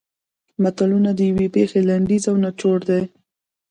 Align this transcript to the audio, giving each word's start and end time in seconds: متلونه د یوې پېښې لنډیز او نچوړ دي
متلونه 0.63 1.09
د 1.15 1.19
یوې 1.29 1.47
پېښې 1.55 1.79
لنډیز 1.89 2.23
او 2.31 2.35
نچوړ 2.43 2.79
دي 2.89 3.01